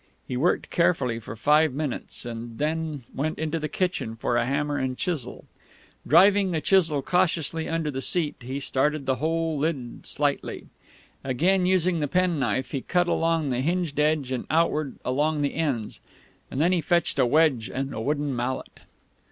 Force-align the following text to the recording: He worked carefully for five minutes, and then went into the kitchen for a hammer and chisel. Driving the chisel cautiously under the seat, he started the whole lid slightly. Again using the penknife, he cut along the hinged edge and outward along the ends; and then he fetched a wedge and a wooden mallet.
He 0.27 0.35
worked 0.35 0.71
carefully 0.71 1.19
for 1.19 1.35
five 1.35 1.73
minutes, 1.75 2.25
and 2.25 2.57
then 2.57 3.03
went 3.13 3.37
into 3.37 3.59
the 3.59 3.69
kitchen 3.69 4.15
for 4.15 4.35
a 4.35 4.47
hammer 4.47 4.77
and 4.79 4.97
chisel. 4.97 5.45
Driving 6.07 6.49
the 6.49 6.59
chisel 6.59 7.03
cautiously 7.03 7.69
under 7.69 7.91
the 7.91 8.01
seat, 8.01 8.37
he 8.39 8.59
started 8.59 9.05
the 9.05 9.17
whole 9.17 9.59
lid 9.59 10.07
slightly. 10.07 10.65
Again 11.23 11.67
using 11.67 11.99
the 11.99 12.07
penknife, 12.07 12.71
he 12.71 12.81
cut 12.81 13.07
along 13.07 13.51
the 13.51 13.61
hinged 13.61 13.99
edge 13.99 14.31
and 14.31 14.47
outward 14.49 14.95
along 15.05 15.43
the 15.43 15.53
ends; 15.53 15.99
and 16.49 16.59
then 16.59 16.71
he 16.71 16.81
fetched 16.81 17.19
a 17.19 17.25
wedge 17.27 17.69
and 17.71 17.93
a 17.93 18.01
wooden 18.01 18.35
mallet. 18.35 18.79